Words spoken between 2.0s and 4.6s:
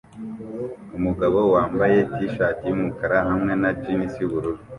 t-shati yumukara hamwe na jeans yubururu